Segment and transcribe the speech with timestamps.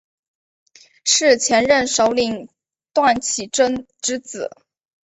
[1.03, 2.49] 是前任首领
[2.91, 4.49] 段乞珍之子。